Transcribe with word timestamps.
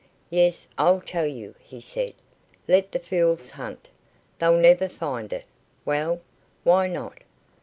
"Yes; 0.31 0.67
I'll 0.79 0.99
tell 0.99 1.27
you," 1.27 1.53
he 1.59 1.79
said. 1.79 2.15
"Let 2.67 2.91
the 2.91 2.97
fools 2.97 3.51
hunt. 3.51 3.91
They'll 4.39 4.57
never 4.57 4.89
find 4.89 5.31
it. 5.31 5.45
Well? 5.85 6.21
Why 6.63 6.87
not? 6.87 7.19